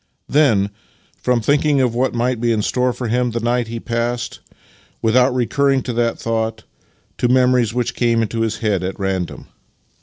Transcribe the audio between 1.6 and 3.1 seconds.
of what might be in store for